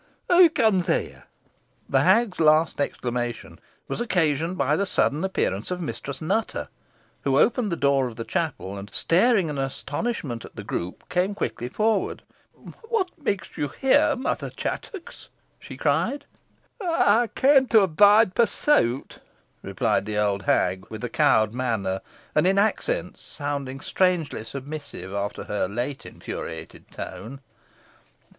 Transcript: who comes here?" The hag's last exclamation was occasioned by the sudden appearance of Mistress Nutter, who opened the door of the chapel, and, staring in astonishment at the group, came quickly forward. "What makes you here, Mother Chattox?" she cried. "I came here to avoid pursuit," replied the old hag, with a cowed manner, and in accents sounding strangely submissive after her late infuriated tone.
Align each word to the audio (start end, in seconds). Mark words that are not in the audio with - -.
who 0.31 0.49
comes 0.49 0.87
here?" 0.87 1.25
The 1.87 2.01
hag's 2.01 2.39
last 2.39 2.81
exclamation 2.81 3.59
was 3.87 4.01
occasioned 4.01 4.57
by 4.57 4.75
the 4.75 4.87
sudden 4.87 5.23
appearance 5.23 5.69
of 5.69 5.79
Mistress 5.79 6.23
Nutter, 6.23 6.69
who 7.21 7.37
opened 7.37 7.71
the 7.71 7.75
door 7.75 8.07
of 8.07 8.15
the 8.15 8.23
chapel, 8.25 8.79
and, 8.79 8.91
staring 8.91 9.47
in 9.47 9.59
astonishment 9.59 10.43
at 10.43 10.55
the 10.55 10.63
group, 10.63 11.07
came 11.09 11.35
quickly 11.35 11.69
forward. 11.69 12.23
"What 12.89 13.11
makes 13.21 13.55
you 13.59 13.67
here, 13.67 14.15
Mother 14.15 14.49
Chattox?" 14.49 15.29
she 15.59 15.77
cried. 15.77 16.25
"I 16.81 17.29
came 17.35 17.67
here 17.67 17.67
to 17.67 17.81
avoid 17.81 18.33
pursuit," 18.33 19.19
replied 19.61 20.07
the 20.07 20.17
old 20.17 20.41
hag, 20.41 20.87
with 20.89 21.03
a 21.03 21.09
cowed 21.09 21.53
manner, 21.53 22.01
and 22.33 22.47
in 22.47 22.57
accents 22.57 23.21
sounding 23.21 23.79
strangely 23.79 24.43
submissive 24.45 25.13
after 25.13 25.43
her 25.43 25.67
late 25.67 26.07
infuriated 26.07 26.89
tone. 26.89 27.39